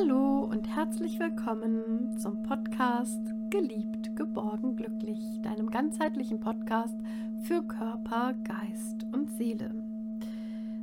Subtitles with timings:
[0.00, 3.20] Hallo und herzlich willkommen zum Podcast
[3.50, 6.96] Geliebt, geborgen, glücklich, deinem ganzheitlichen Podcast
[7.42, 9.74] für Körper, Geist und Seele.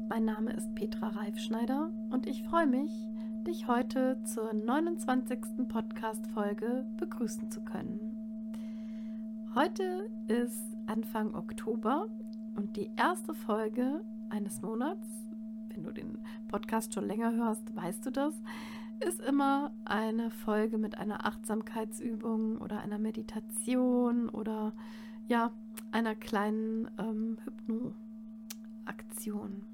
[0.09, 2.91] Mein Name ist Petra Reifschneider und ich freue mich,
[3.47, 5.67] dich heute zur 29.
[5.67, 8.17] Podcast-Folge begrüßen zu können.
[9.55, 12.07] Heute ist Anfang Oktober
[12.55, 15.07] und die erste Folge eines Monats.
[15.69, 18.35] Wenn du den Podcast schon länger hörst, weißt du das
[18.99, 24.73] ist immer eine Folge mit einer Achtsamkeitsübung oder einer Meditation oder
[25.27, 25.51] ja,
[25.91, 29.65] einer kleinen ähm, Hypno-Aktion.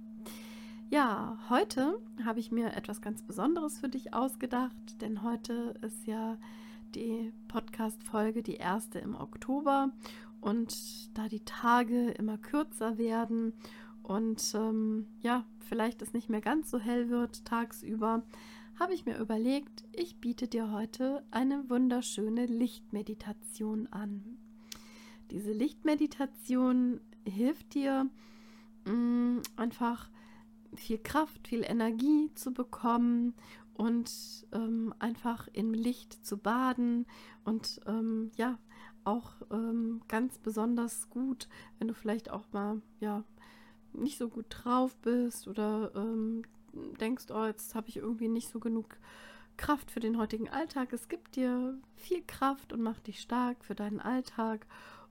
[0.90, 6.38] Ja, heute habe ich mir etwas ganz Besonderes für dich ausgedacht, denn heute ist ja
[6.94, 9.92] die Podcast-Folge, die erste im Oktober.
[10.42, 13.54] Und da die Tage immer kürzer werden
[14.04, 18.22] und ähm, ja, vielleicht es nicht mehr ganz so hell wird tagsüber,
[18.80, 24.38] habe ich mir überlegt, ich biete dir heute eine wunderschöne Lichtmeditation an.
[25.32, 28.10] Diese Lichtmeditation hilft dir
[28.86, 30.10] mh, mm, einfach
[30.76, 33.36] viel Kraft, viel Energie zu bekommen
[33.76, 34.12] und
[34.52, 37.06] ähm, einfach im Licht zu baden
[37.44, 38.58] und ähm, ja
[39.04, 43.24] auch ähm, ganz besonders gut, wenn du vielleicht auch mal ja
[43.94, 46.44] nicht so gut drauf bist oder ähm,
[47.00, 48.98] denkst, oh, jetzt habe ich irgendwie nicht so genug
[49.58, 50.94] Kraft für den heutigen Alltag.
[50.94, 54.66] Es gibt dir viel Kraft und macht dich stark für deinen Alltag.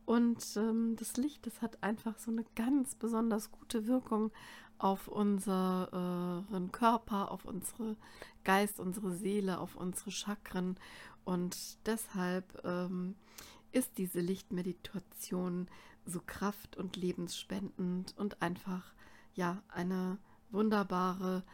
[0.05, 4.33] Und ähm, das Licht, das hat einfach so eine ganz besonders gute Wirkung
[4.79, 7.97] auf unseren Körper, auf unsere
[8.43, 10.77] Geist, unsere Seele, auf unsere Chakren.
[11.25, 13.15] Und deshalb ähm,
[13.71, 15.69] ist diese Lichtmeditation
[16.05, 18.93] so kraft- und lebensspendend und einfach
[19.35, 20.19] ja eine
[20.53, 21.45] wunderbare,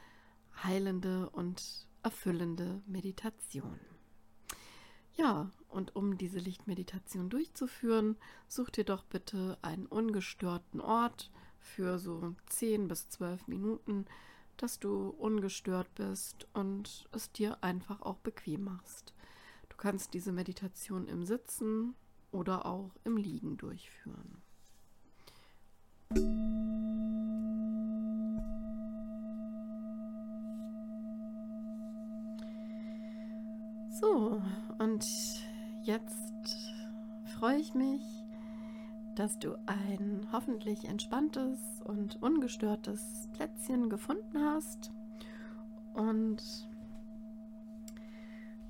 [0.63, 3.79] heilende und erfüllende Meditation.
[5.15, 8.17] Ja, und um diese Lichtmeditation durchzuführen,
[8.47, 14.07] such dir doch bitte einen ungestörten Ort für so 10 bis 12 Minuten,
[14.57, 19.13] dass du ungestört bist und es dir einfach auch bequem machst.
[19.69, 21.95] Du kannst diese Meditation im Sitzen
[22.31, 24.43] oder auch im Liegen durchführen.
[34.01, 34.41] So,
[34.79, 35.05] und
[35.83, 36.73] jetzt
[37.37, 38.03] freue ich mich,
[39.17, 44.93] dass du ein hoffentlich entspanntes und ungestörtes Plätzchen gefunden hast.
[45.95, 46.69] Und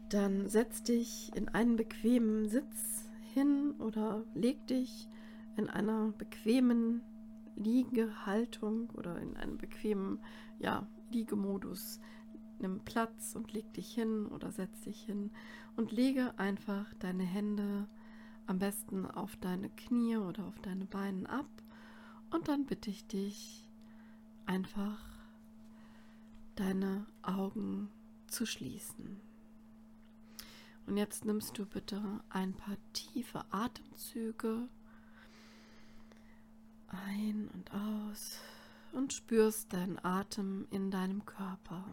[0.09, 5.09] dann setz dich in einen bequemen Sitz hin oder leg dich
[5.59, 7.03] in einer bequemen
[7.55, 10.21] Liegehaltung oder in einem bequemen
[10.59, 12.01] ja, Liegemodus
[12.61, 15.31] nimm Platz und leg dich hin oder setz dich hin
[15.77, 17.89] und lege einfach deine Hände
[18.47, 21.49] am besten auf deine Knie oder auf deine Beine ab
[22.31, 23.69] und dann bitte ich dich
[24.47, 24.99] einfach
[26.57, 27.91] deine Augen
[28.27, 29.21] zu schließen.
[30.87, 34.69] Und jetzt nimmst du bitte ein paar tiefe Atemzüge
[36.89, 38.39] ein und aus
[38.93, 41.85] und spürst deinen Atem in deinem Körper.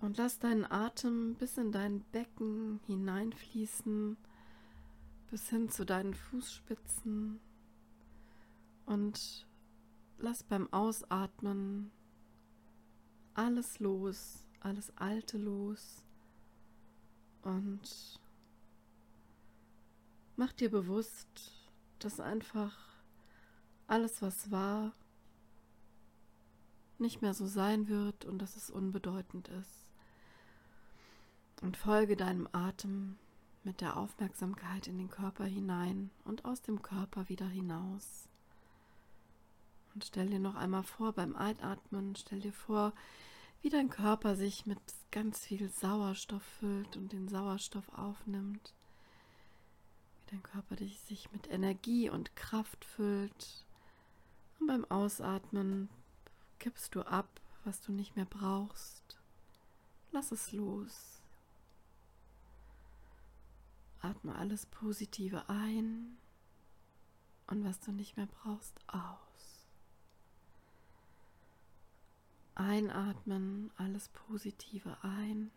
[0.00, 4.16] Und lass deinen Atem bis in dein Becken hineinfließen,
[5.30, 7.40] bis hin zu deinen Fußspitzen.
[8.84, 9.46] Und
[10.18, 11.90] lass beim Ausatmen
[13.34, 16.02] alles los, alles Alte los.
[17.42, 18.20] Und
[20.36, 21.52] mach dir bewusst,
[21.98, 22.76] dass einfach
[23.86, 24.92] alles, was war,
[27.00, 29.86] nicht mehr so sein wird und dass es unbedeutend ist
[31.62, 33.16] und folge deinem Atem
[33.64, 38.28] mit der Aufmerksamkeit in den Körper hinein und aus dem Körper wieder hinaus.
[39.94, 42.92] Und stell dir noch einmal vor beim Einatmen, stell dir vor,
[43.62, 44.78] wie dein Körper sich mit
[45.10, 48.74] ganz viel Sauerstoff füllt und den Sauerstoff aufnimmt.
[50.18, 53.64] Wie dein Körper dich sich mit Energie und Kraft füllt.
[54.60, 55.88] Und beim Ausatmen
[56.58, 59.20] gibst du ab, was du nicht mehr brauchst.
[60.12, 61.20] Lass es los.
[64.00, 66.16] Atme alles Positive ein
[67.46, 69.66] und was du nicht mehr brauchst, aus.
[72.54, 75.50] Einatmen, alles Positive ein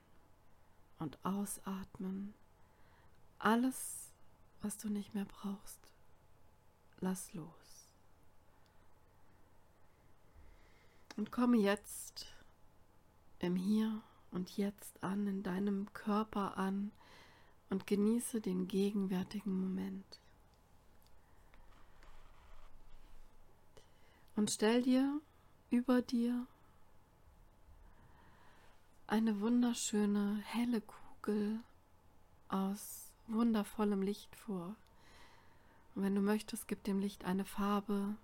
[0.98, 2.34] und ausatmen.
[3.38, 4.12] Alles,
[4.62, 5.80] was du nicht mehr brauchst,
[7.00, 7.59] lass los.
[11.20, 12.28] Und komme jetzt
[13.40, 14.02] im Hier
[14.32, 16.94] und Jetzt an, in deinem Körper an
[17.70, 20.22] und genieße den gegenwärtigen Moment.
[24.38, 25.20] Und stell dir
[25.70, 26.48] über dir
[29.08, 31.60] eine wunderschöne helle Kugel
[32.48, 34.74] aus wundervollem Licht vor.
[35.96, 38.16] Und wenn du möchtest, gib dem Licht eine Farbe.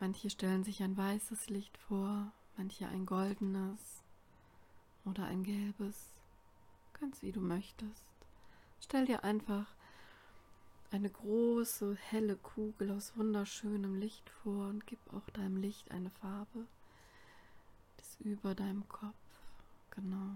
[0.00, 4.04] Manche stellen sich ein weißes Licht vor, manche ein goldenes
[5.04, 6.14] oder ein gelbes,
[7.00, 8.04] ganz wie du möchtest.
[8.80, 9.66] Stell dir einfach
[10.90, 16.66] eine große, helle Kugel aus wunderschönem Licht vor und gib auch deinem Licht eine Farbe.
[17.96, 19.14] Das über deinem Kopf,
[19.90, 20.34] genau.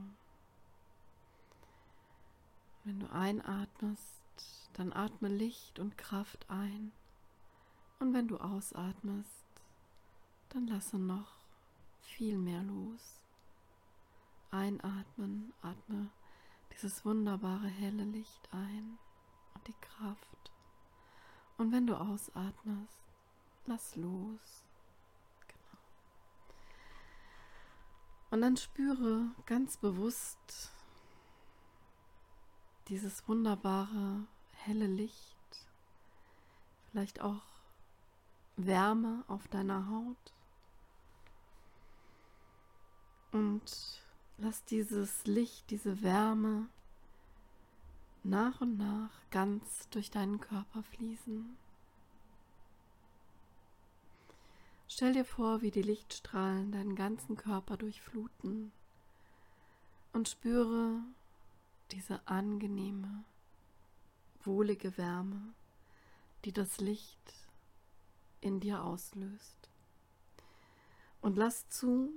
[2.84, 4.22] Wenn du einatmest,
[4.72, 6.90] dann atme Licht und Kraft ein.
[8.00, 9.41] Und wenn du ausatmest,
[10.54, 11.32] dann lasse noch
[12.00, 13.22] viel mehr los.
[14.50, 16.10] Einatmen, atme
[16.72, 18.98] dieses wunderbare helle Licht ein
[19.54, 20.50] und die Kraft.
[21.56, 23.00] Und wenn du ausatmest,
[23.66, 24.64] lass los.
[25.46, 25.82] Genau.
[28.30, 30.72] Und dann spüre ganz bewusst
[32.88, 35.66] dieses wunderbare helle Licht,
[36.90, 37.42] vielleicht auch
[38.56, 40.32] Wärme auf deiner Haut.
[43.32, 44.02] Und
[44.38, 46.68] lass dieses Licht, diese Wärme
[48.24, 51.56] nach und nach ganz durch deinen Körper fließen.
[54.86, 58.70] Stell dir vor, wie die Lichtstrahlen deinen ganzen Körper durchfluten
[60.12, 61.00] und spüre
[61.90, 63.24] diese angenehme,
[64.44, 65.54] wohlige Wärme,
[66.44, 67.34] die das Licht
[68.42, 69.70] in dir auslöst.
[71.22, 72.10] Und lass zu,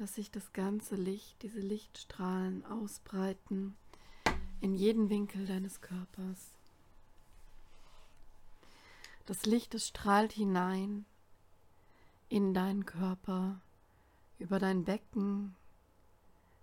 [0.00, 3.76] dass sich das ganze Licht, diese Lichtstrahlen ausbreiten
[4.60, 6.54] in jeden Winkel deines Körpers.
[9.26, 11.04] Das Licht, es strahlt hinein
[12.28, 13.60] in deinen Körper,
[14.38, 15.56] über dein Becken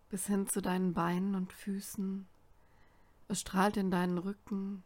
[0.10, 2.26] bis hin zu deinen Beinen und Füßen.
[3.28, 4.84] Es strahlt in deinen Rücken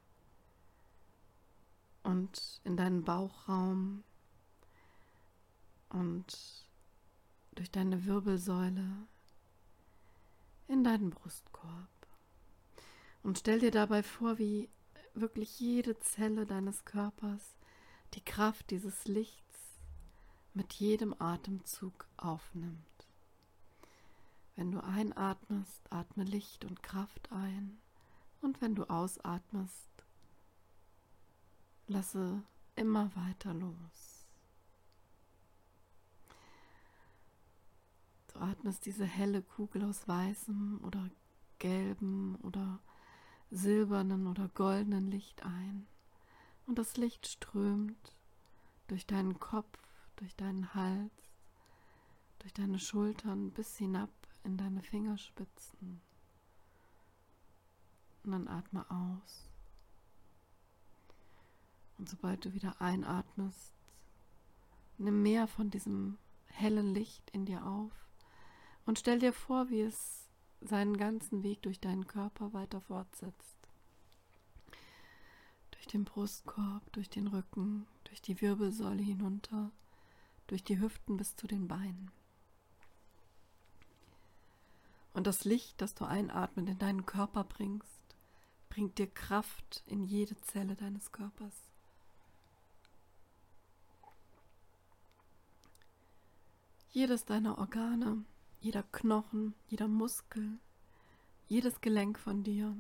[2.02, 4.04] und in deinen Bauchraum
[5.90, 6.69] und
[7.60, 8.88] durch deine Wirbelsäule
[10.70, 11.90] in deinen Brustkorb.
[13.22, 14.70] Und stell dir dabei vor, wie
[15.14, 17.58] wirklich jede Zelle deines Körpers
[18.14, 19.58] die Kraft dieses Lichts
[20.54, 22.80] mit jedem Atemzug aufnimmt.
[24.56, 27.78] Wenn du einatmest, atme Licht und Kraft ein.
[28.40, 29.92] Und wenn du ausatmest,
[31.88, 32.42] lasse
[32.78, 34.09] immer weiter los.
[38.40, 41.10] Atmest diese helle Kugel aus weißem oder
[41.60, 42.80] gelbem oder
[43.52, 45.88] silbernen oder goldenen Licht ein.
[46.66, 48.16] Und das Licht strömt
[48.88, 49.80] durch deinen Kopf,
[50.18, 51.12] durch deinen Hals,
[52.40, 54.10] durch deine Schultern bis hinab
[54.44, 56.02] in deine Fingerspitzen.
[58.24, 59.50] Und dann atme aus.
[61.98, 63.74] Und sobald du wieder einatmest,
[64.98, 67.92] nimm mehr von diesem hellen Licht in dir auf
[68.90, 70.28] und stell dir vor, wie es
[70.62, 73.56] seinen ganzen Weg durch deinen Körper weiter fortsetzt.
[75.70, 79.70] Durch den Brustkorb, durch den Rücken, durch die Wirbelsäule hinunter,
[80.48, 82.10] durch die Hüften bis zu den Beinen.
[85.14, 88.16] Und das Licht, das du einatmend in deinen Körper bringst,
[88.70, 91.54] bringt dir Kraft in jede Zelle deines Körpers.
[96.90, 98.26] Jedes deiner Organe
[98.62, 100.60] jeder Knochen, jeder Muskel,
[101.48, 102.76] jedes Gelenk von dir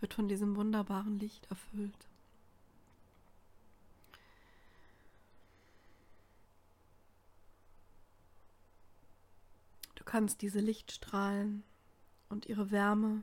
[0.00, 2.08] wird von diesem wunderbaren Licht erfüllt.
[9.94, 11.62] Du kannst diese Lichtstrahlen
[12.28, 13.22] und ihre Wärme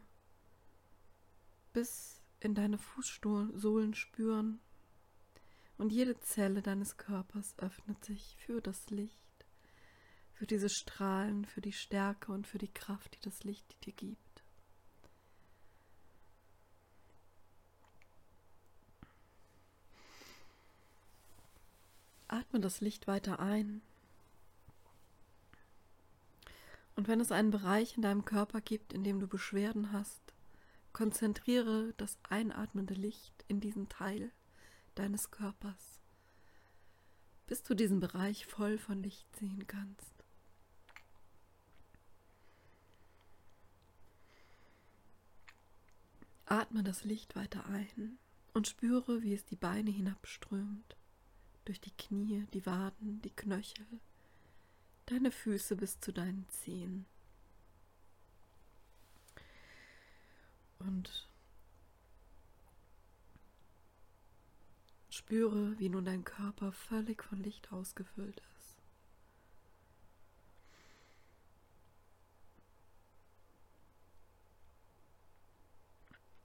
[1.73, 4.59] bis in deine Fußsohlen spüren
[5.77, 9.30] und jede Zelle deines Körpers öffnet sich für das Licht
[10.41, 14.43] für diese Strahlen, für die Stärke und für die Kraft, die das Licht dir gibt.
[22.27, 23.83] Atme das Licht weiter ein.
[26.95, 30.33] Und wenn es einen Bereich in deinem Körper gibt, in dem du Beschwerden hast,
[30.91, 34.31] konzentriere das einatmende Licht in diesen Teil
[34.95, 36.01] deines Körpers,
[37.45, 40.20] bis du diesen Bereich voll von Licht sehen kannst.
[46.51, 48.19] Atme das Licht weiter ein
[48.53, 50.97] und spüre, wie es die Beine hinabströmt,
[51.63, 53.85] durch die Knie, die Waden, die Knöchel,
[55.05, 57.05] deine Füße bis zu deinen Zehen.
[60.79, 61.29] Und
[65.09, 68.60] spüre, wie nun dein Körper völlig von Licht ausgefüllt ist.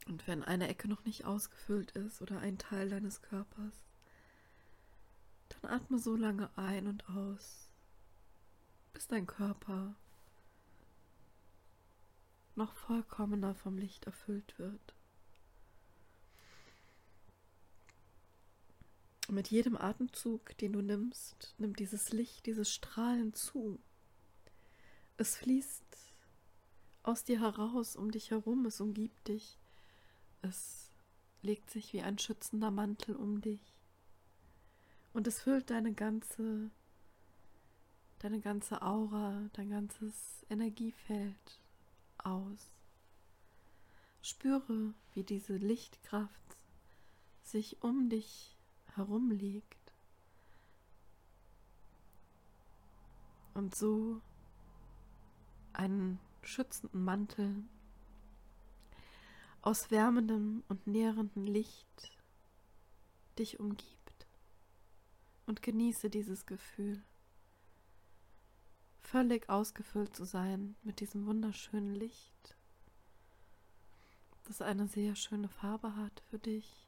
[0.06, 3.74] Und wenn eine Ecke noch nicht ausgefüllt ist oder ein Teil deines Körpers,
[5.48, 7.68] dann atme so lange ein und aus,
[8.92, 9.94] bis dein Körper
[12.54, 14.96] noch vollkommener vom Licht erfüllt wird.
[19.28, 23.78] mit jedem Atemzug, den du nimmst, nimmt dieses Licht, dieses Strahlen zu.
[25.16, 25.84] Es fließt
[27.02, 29.58] aus dir heraus, um dich herum, es umgibt dich.
[30.42, 30.90] Es
[31.42, 33.60] legt sich wie ein schützender Mantel um dich.
[35.12, 36.70] Und es füllt deine ganze,
[38.18, 41.60] deine ganze Aura, dein ganzes Energiefeld
[42.18, 42.70] aus.
[44.22, 46.56] Spüre, wie diese Lichtkraft
[47.42, 48.56] sich um dich
[48.94, 49.76] herumliegt
[53.54, 54.20] und so
[55.72, 57.64] einen schützenden Mantel
[59.66, 62.12] aus wärmendem und nährendem Licht
[63.36, 64.28] dich umgibt
[65.46, 67.02] und genieße dieses Gefühl,
[69.00, 72.56] völlig ausgefüllt zu sein mit diesem wunderschönen Licht,
[74.44, 76.86] das eine sehr schöne Farbe hat für dich.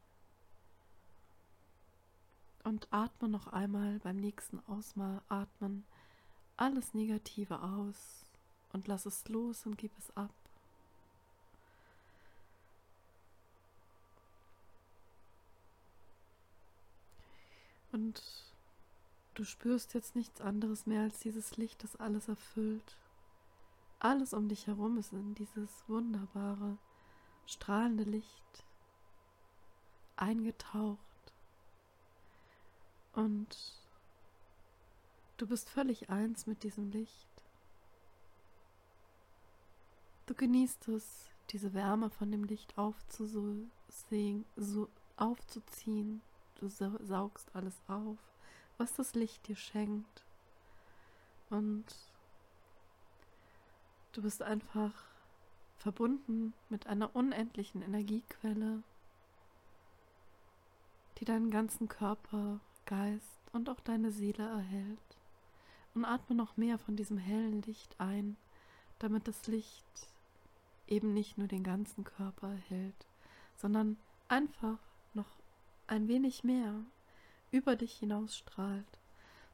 [2.62, 5.85] Und atme noch einmal beim nächsten Ausatmen
[6.56, 8.25] alles Negative aus
[8.73, 10.38] und lass es los und gib es ab.
[17.99, 18.23] Und
[19.35, 22.97] du spürst jetzt nichts anderes mehr als dieses Licht, das alles erfüllt.
[23.99, 26.78] Alles um dich herum ist in dieses wunderbare,
[27.47, 28.64] strahlende Licht
[30.14, 30.99] eingetaucht.
[33.14, 33.75] Und
[35.38, 37.26] du bist völlig eins mit diesem Licht.
[40.26, 46.23] Du genießt es, diese Wärme von dem Licht aufzusehen, so aufzuziehen
[46.59, 48.19] Du saugst alles auf,
[48.79, 50.25] was das Licht dir schenkt.
[51.50, 51.85] Und
[54.12, 54.93] du bist einfach
[55.79, 58.83] verbunden mit einer unendlichen Energiequelle,
[61.19, 64.99] die deinen ganzen Körper, Geist und auch deine Seele erhält.
[65.95, 68.37] Und atme noch mehr von diesem hellen Licht ein,
[68.99, 69.85] damit das Licht
[70.88, 73.07] eben nicht nur den ganzen Körper erhält,
[73.57, 73.97] sondern
[74.29, 74.79] einfach
[75.88, 76.75] ein wenig mehr
[77.50, 78.99] über dich hinausstrahlt,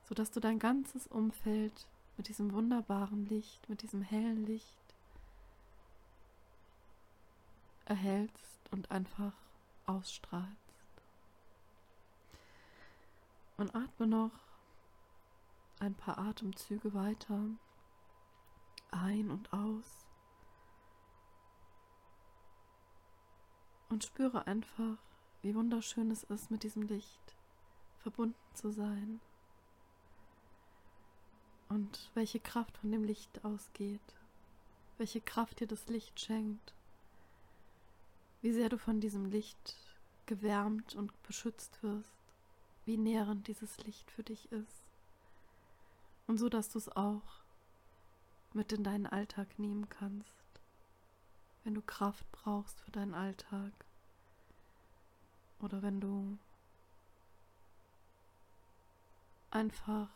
[0.03, 1.87] sodass du dein ganzes Umfeld
[2.17, 4.79] mit diesem wunderbaren Licht, mit diesem hellen Licht
[7.87, 9.33] erhältst und einfach
[9.87, 10.49] ausstrahlst.
[13.57, 14.33] Und atme noch
[15.81, 17.39] ein paar Atemzüge weiter
[18.91, 20.07] ein und aus
[23.89, 24.99] und spüre einfach,
[25.45, 27.37] wie wunderschön es ist, mit diesem Licht
[27.99, 29.21] verbunden zu sein.
[31.69, 34.01] Und welche Kraft von dem Licht ausgeht,
[34.97, 36.73] welche Kraft dir das Licht schenkt,
[38.41, 39.77] wie sehr du von diesem Licht
[40.25, 42.17] gewärmt und beschützt wirst,
[42.87, 44.85] wie nährend dieses Licht für dich ist.
[46.27, 47.43] Und so, dass du es auch
[48.55, 50.31] mit in deinen Alltag nehmen kannst,
[51.65, 53.73] wenn du Kraft brauchst für deinen Alltag
[55.61, 56.39] oder wenn du
[59.51, 60.09] einfach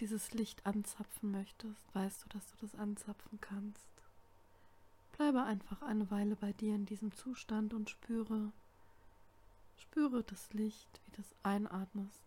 [0.00, 3.88] dieses Licht anzapfen möchtest, weißt du, dass du das anzapfen kannst.
[5.12, 8.52] Bleibe einfach eine Weile bei dir in diesem Zustand und spüre,
[9.76, 12.24] spüre das Licht, wie das einatmest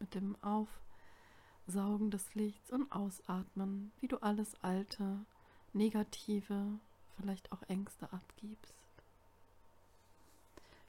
[0.00, 5.24] mit dem Aufsaugen des Lichts und Ausatmen, wie du alles Alte,
[5.72, 6.80] Negative,
[7.16, 8.74] vielleicht auch Ängste abgibst.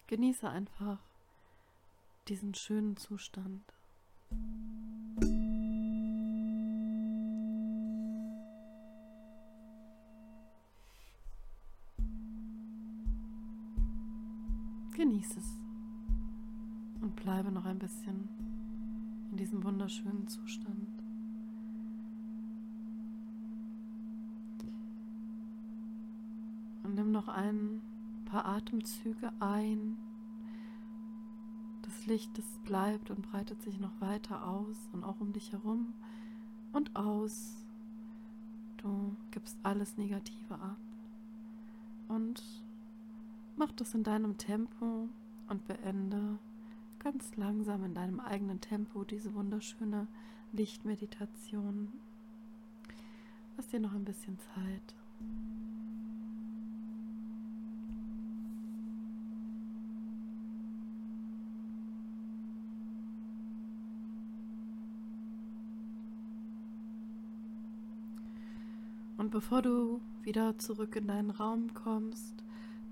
[0.07, 0.99] Genieße einfach
[2.29, 3.61] diesen schönen Zustand.
[14.95, 15.59] Genieße es
[17.01, 18.29] und bleibe noch ein bisschen
[19.29, 20.87] in diesem wunderschönen Zustand.
[26.83, 27.81] Und nimm noch ein
[28.27, 29.97] paar Atemzüge ein.
[31.81, 35.93] Das Licht, das bleibt und breitet sich noch weiter aus und auch um dich herum
[36.73, 37.63] und aus.
[38.77, 40.77] Du gibst alles Negative ab
[42.09, 42.43] und
[43.55, 45.09] mach das in deinem Tempo
[45.47, 46.37] und beende
[46.99, 50.07] ganz langsam in deinem eigenen Tempo diese wunderschöne
[50.51, 51.93] Lichtmeditation.
[53.55, 54.95] Lass dir noch ein bisschen Zeit.
[69.27, 72.33] Und bevor du wieder zurück in deinen Raum kommst,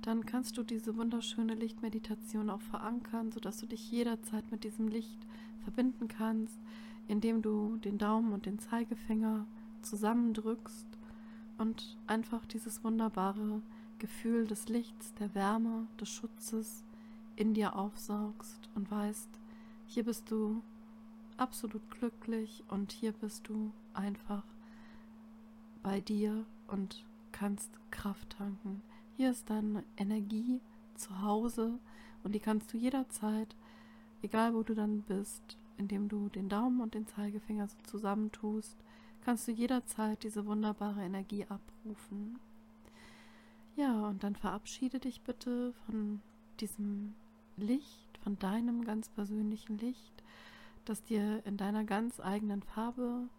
[0.01, 5.17] dann kannst du diese wunderschöne Lichtmeditation auch verankern, sodass du dich jederzeit mit diesem Licht
[5.63, 6.59] verbinden kannst,
[7.07, 9.45] indem du den Daumen und den Zeigefinger
[9.81, 10.85] zusammendrückst
[11.57, 13.61] und einfach dieses wunderbare
[13.99, 16.83] Gefühl des Lichts, der Wärme, des Schutzes
[17.37, 19.29] in dir aufsaugst und weißt,
[19.87, 20.61] hier bist du
[21.37, 24.43] absolut glücklich und hier bist du einfach
[25.85, 28.81] bei dir und kannst Kraft tanken.
[29.17, 30.59] Hier ist deine Energie
[30.95, 31.77] zu Hause
[32.23, 33.55] und die kannst du jederzeit,
[34.23, 38.75] egal wo du dann bist, indem du den Daumen und den Zeigefinger so zusammentust,
[39.23, 42.39] kannst du jederzeit diese wunderbare Energie abrufen.
[43.75, 46.19] Ja, und dann verabschiede dich bitte von
[46.59, 47.13] diesem
[47.57, 50.23] Licht, von deinem ganz persönlichen Licht,
[50.85, 53.29] das dir in deiner ganz eigenen Farbe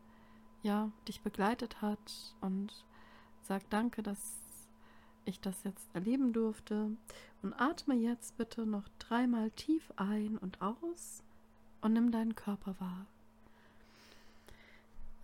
[0.62, 2.84] ja, dich begleitet hat und
[3.42, 4.38] sag danke, dass
[5.24, 6.90] ich das jetzt erleben durfte.
[7.42, 11.22] Und atme jetzt bitte noch dreimal tief ein und aus
[11.80, 13.06] und nimm deinen Körper wahr.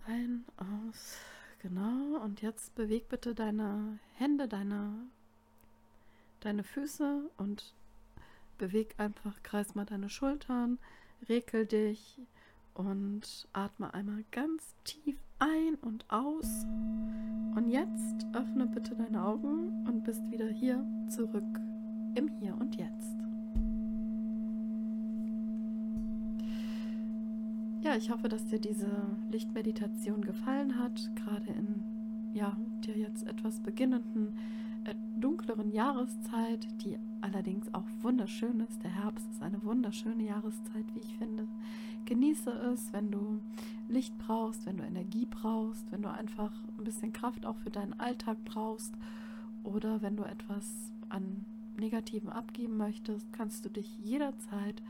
[0.05, 1.17] Ein, aus,
[1.59, 2.21] genau.
[2.21, 4.93] Und jetzt beweg bitte deine Hände, deine,
[6.41, 7.73] deine Füße und
[8.57, 10.77] beweg einfach, kreis mal deine Schultern,
[11.27, 12.21] rekel dich
[12.73, 16.65] und atme einmal ganz tief ein und aus.
[17.55, 21.59] Und jetzt öffne bitte deine Augen und bist wieder hier zurück
[22.15, 23.17] im Hier und Jetzt.
[27.81, 28.89] Ja, ich hoffe, dass dir diese
[29.29, 31.83] Lichtmeditation gefallen hat, gerade in
[32.33, 32.55] ja,
[32.87, 34.37] der jetzt etwas beginnenden
[35.23, 38.83] dunkleren Jahreszeit, die allerdings auch wunderschön ist.
[38.83, 41.47] Der Herbst ist eine wunderschöne Jahreszeit, wie ich finde.
[42.03, 43.39] Genieße es, wenn du
[43.87, 47.93] Licht brauchst, wenn du Energie brauchst, wenn du einfach ein bisschen Kraft auch für deinen
[47.93, 48.93] Alltag brauchst
[49.63, 51.45] oder wenn du etwas an
[51.77, 54.83] Negativen abgeben möchtest, kannst du dich jederzeit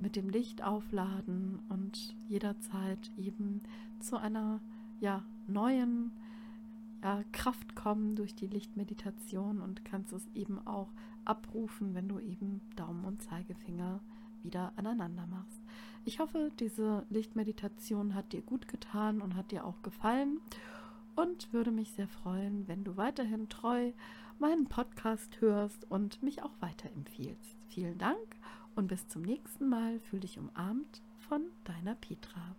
[0.00, 3.60] mit dem Licht aufladen und jederzeit eben
[4.00, 4.60] zu einer
[4.98, 6.10] ja, neuen
[7.02, 10.88] ja, Kraft kommen durch die Lichtmeditation und kannst es eben auch
[11.24, 14.00] abrufen, wenn du eben Daumen und Zeigefinger
[14.42, 15.60] wieder aneinander machst.
[16.04, 20.40] Ich hoffe, diese Lichtmeditation hat dir gut getan und hat dir auch gefallen
[21.14, 23.92] und würde mich sehr freuen, wenn du weiterhin treu
[24.38, 27.56] meinen Podcast hörst und mich auch weiterempfiehlst.
[27.68, 28.36] Vielen Dank
[28.74, 30.00] und bis zum nächsten Mal.
[30.00, 32.56] Fühl dich umarmt von deiner Petra.